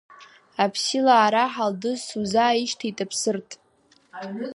[0.63, 3.49] Аԥсилаа раҳ Алдыз сузааишьҭит, Аԥсырҭ.